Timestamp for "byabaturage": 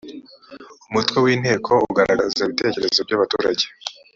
3.07-3.65